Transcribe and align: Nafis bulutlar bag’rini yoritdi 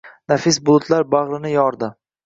Nafis 0.31 0.57
bulutlar 0.69 1.07
bag’rini 1.15 1.57
yoritdi 1.57 1.97